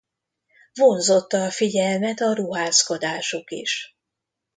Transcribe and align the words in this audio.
Vonzotta 0.73 1.43
a 1.45 1.51
figyelmet 1.51 2.19
a 2.21 2.33
ruházkodásuk 2.33 3.51
is. 3.51 3.97